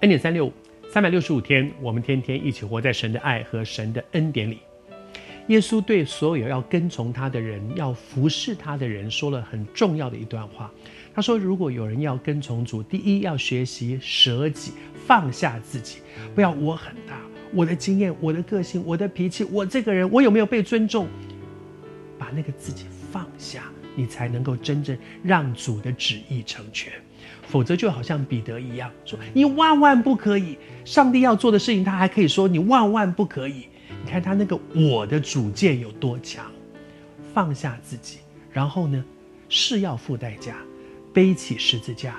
[0.00, 0.52] 恩典三六五，
[0.90, 4.58] 三百六十五天，我们天天一起活在神的爱和神的恩典里。
[5.46, 10.70] 耶稣对所有要跟从他的人、要服侍他的人说了很重要的一段话。
[11.14, 14.72] 他说：“如果有人要跟从主，第一要学习舍己，
[15.06, 16.00] 放下自己，
[16.34, 17.18] 不要我很大，
[17.54, 21.08] 我的经验、我的个性、我的脾气，我这个人，我有没有被尊重？
[22.18, 23.62] 把那个自己放下，
[23.94, 26.92] 你才能够真正让主的旨意成全。
[27.48, 30.58] 否则就好像彼得一样，说你万万不可以。
[30.84, 33.66] 上帝要做的事情，他还可以说你万万不可以。
[34.04, 36.44] 你看他那个我的主见有多强，
[37.34, 38.18] 放下自己，
[38.52, 39.04] 然后呢，
[39.48, 40.56] 是要付代价。”
[41.16, 42.16] 背起十字架，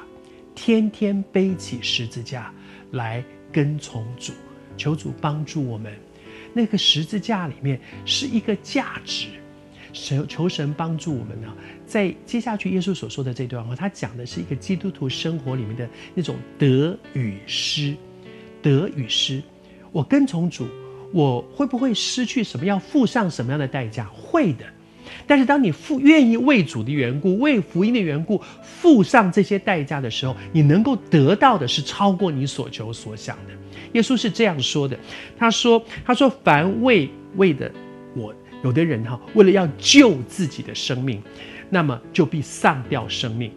[0.56, 2.52] 天天背起十字架
[2.94, 4.34] 来跟从主，
[4.76, 5.94] 求主帮助我们。
[6.52, 9.28] 那个十字架里面是一个价值，
[9.94, 11.48] 神求神帮助我们呢。
[11.86, 17.96] 在接下去耶稣所说的这段话，他讲的是一个基督徒生活里面的那种得与失，
[18.62, 19.42] 得与失。
[19.92, 20.68] 我跟从主，
[21.14, 22.66] 我会不会失去什么？
[22.66, 24.06] 要付上什么样的代价？
[24.14, 24.66] 会的。
[25.26, 33.54] 但是，当你付愿意为主的缘故、为福音的缘故付上这些代价的时候，你能够得到的是超过你所求所想的。
[33.94, 35.00] 耶稣是这样说的
[35.40, 37.72] ：“他说，他说，凡为为的，
[38.64, 41.22] 有的人哈，为了要救自己的生命，
[41.70, 43.50] 那么就必丧掉生命；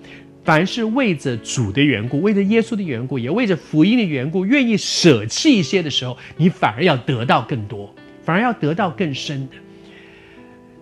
[0.44, 9.56] 凡是为着主的缘故，为着耶稣的缘故，也为着福音的缘故，愿意舍弃一些的时候，你反而要得到更多，反而要得到更深的。”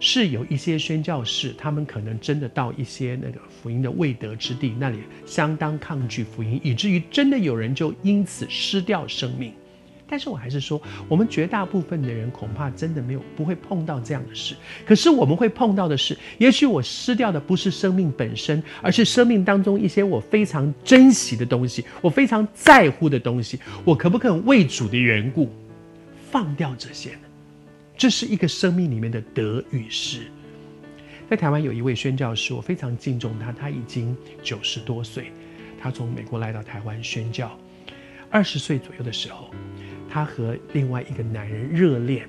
[0.01, 9.53] 是有一些宣教士，他们可能真的到一些那个福音的未得之地，那里相当抗拒福音，以至于真的有人就因此失掉生命。
[10.11, 14.57] 但是我还是说，我们绝大部分的人恐怕真的没有不会碰到这样的事。
[14.87, 23.61] 可是我们会碰到的是，也许我失掉的不是生命本身，而是生命当中一些我非常珍惜的东西，我非常在乎的东西。
[23.85, 25.51] 我可不可以为主的缘故
[26.31, 27.21] 放掉这些呢？
[27.97, 30.23] 这是一个生命里面的得与失。
[31.29, 35.31] 在台湾有一位宣教师，我非常敬重他，他已经九十多岁，
[35.79, 37.55] 他从美国来到台湾宣教。
[38.31, 39.51] 二十岁左右的时候，
[40.09, 42.27] 他和另外一个男人热恋，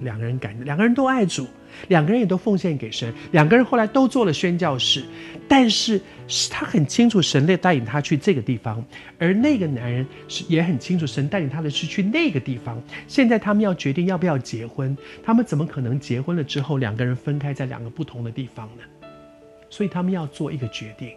[0.00, 1.46] 两个人感两个人都爱主。
[1.86, 5.04] 两个人也都奉献给神，两个人后来都做了宣教士，
[5.46, 6.00] 但是
[6.50, 8.84] 他很清楚神在带领他去这个地方，
[9.18, 12.82] 而那个男人是也很清楚神带领他的是去那个地方。
[13.06, 18.82] 现在他们要决定要不要结婚，他们怎么可能结婚了之后两个人分开在两个不同的地方呢？
[19.70, 21.10] 所以他们要做一个决定，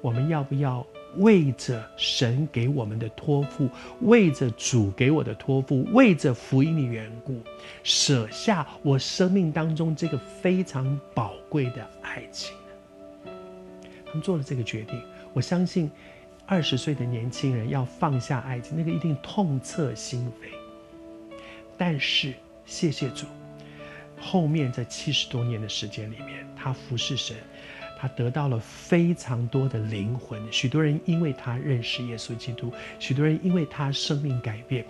[0.00, 0.86] 我们要不要？
[1.18, 3.70] 为着神给我们的托付，
[4.02, 7.40] 为着主给我的托付，为着福音的缘故，
[7.82, 12.54] 舍下我生命当中这个非常宝贵的爱情。
[14.04, 15.00] 他们做了这个决定，
[15.32, 15.90] 我相信
[16.44, 20.48] 二十岁的年轻人要放下爱情，那个一定痛彻心扉。
[21.78, 22.34] 但是
[22.66, 23.24] 谢谢主，
[24.20, 27.34] 后面这七十多年的时间里面，他服侍神。
[27.98, 34.84] 他得到了非常多的灵魂，许多人因为他认识耶稣基督，许多人因为他生命改变，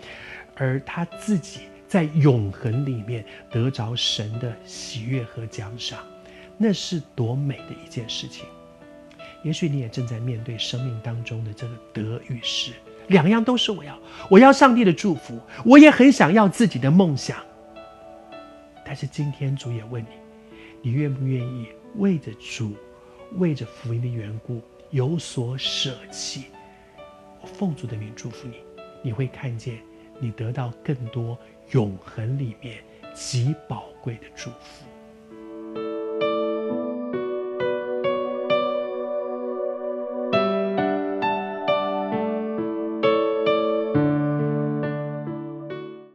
[0.57, 6.01] 而他自己在永恒里面得着神的喜悦和奖赏，
[6.59, 8.45] 那是多美的一件事情。
[9.45, 12.73] 也许你也正在面对生命当中的这个得与失，
[13.07, 13.97] 两样都是我要，
[14.29, 17.39] 我要上帝的祝福，我也很想要自己的梦想。
[18.85, 20.09] 但是今天主也问你，
[20.83, 22.75] 你愿不愿意为着主？
[23.39, 26.47] 为着福音的缘故有所舍弃，
[27.43, 28.57] 我奉主的名祝福你，
[29.03, 29.79] 你会看见
[30.19, 31.39] 你得到更多
[31.73, 32.83] 永恒里面
[33.15, 34.87] 极宝贵的祝福。